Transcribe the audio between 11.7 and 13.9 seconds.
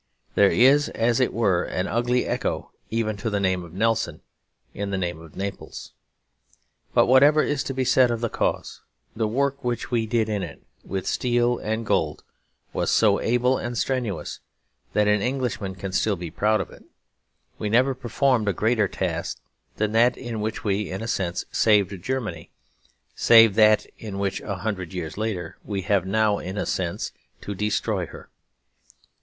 gold, was so able and